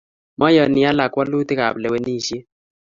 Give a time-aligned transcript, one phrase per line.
[0.39, 2.45] Maiyan alak walutik ab lewenisiet